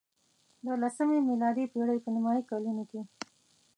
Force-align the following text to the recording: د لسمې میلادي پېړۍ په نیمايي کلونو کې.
د 0.65 0.67
لسمې 0.81 1.19
میلادي 1.27 1.65
پېړۍ 1.73 1.97
په 2.03 2.09
نیمايي 2.15 2.43
کلونو 2.51 2.83
کې. 2.89 3.01